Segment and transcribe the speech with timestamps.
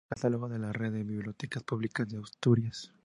[0.09, 2.91] Acceso al Catálogo a la red de bibliotecas públicas de Asturias.